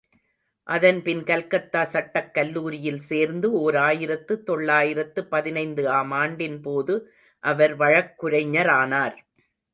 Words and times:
அதன்பின் 0.67 1.23
கல்கத்தா 1.23 1.83
சட்டக் 1.85 2.33
கல்லூரியில் 2.33 2.99
சேர்ந்து, 3.01 3.51
ஓர் 3.51 3.75
ஆயிரத்து 3.75 4.43
தொள்ளாயிரத்து 4.43 5.23
பதினைந்து 5.25 5.89
ஆம் 5.89 6.11
ஆண்டின் 6.11 6.59
போது, 6.61 6.95
அவர் 7.43 7.77
வழக்குரைஞரானார். 7.77 9.17